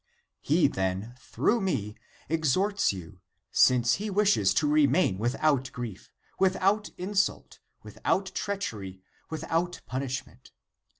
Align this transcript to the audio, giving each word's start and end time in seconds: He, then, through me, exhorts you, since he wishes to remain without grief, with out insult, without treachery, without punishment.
He, 0.41 0.67
then, 0.67 1.13
through 1.19 1.61
me, 1.61 1.95
exhorts 2.27 2.91
you, 2.91 3.19
since 3.51 3.97
he 4.01 4.09
wishes 4.09 4.51
to 4.55 4.67
remain 4.67 5.19
without 5.19 5.71
grief, 5.73 6.11
with 6.39 6.55
out 6.55 6.89
insult, 6.97 7.59
without 7.83 8.31
treachery, 8.33 9.03
without 9.29 9.79
punishment. 9.85 10.53